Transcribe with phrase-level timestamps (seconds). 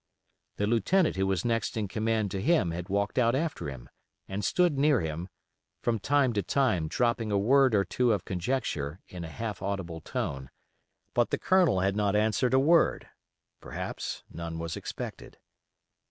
[0.55, 3.87] The lieutenant who was next in command to him had walked out after him,
[4.27, 5.29] and stood near him,
[5.83, 10.01] from time to time dropping a word or two of conjecture in a half audible
[10.01, 10.49] tone;
[11.13, 13.09] but the Colonel had not answered a word;
[13.61, 15.37] perhaps none was expected.